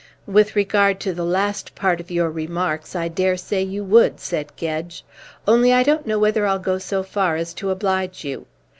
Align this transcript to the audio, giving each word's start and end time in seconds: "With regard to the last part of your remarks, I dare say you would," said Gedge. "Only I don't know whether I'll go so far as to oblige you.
"With 0.25 0.55
regard 0.55 0.99
to 1.01 1.13
the 1.13 1.23
last 1.23 1.75
part 1.75 1.99
of 1.99 2.09
your 2.09 2.31
remarks, 2.31 2.95
I 2.95 3.07
dare 3.07 3.37
say 3.37 3.61
you 3.61 3.83
would," 3.83 4.19
said 4.19 4.51
Gedge. 4.55 5.05
"Only 5.47 5.71
I 5.73 5.83
don't 5.83 6.07
know 6.07 6.17
whether 6.17 6.47
I'll 6.47 6.57
go 6.57 6.79
so 6.79 7.03
far 7.03 7.35
as 7.35 7.53
to 7.53 7.69
oblige 7.69 8.25
you. 8.25 8.47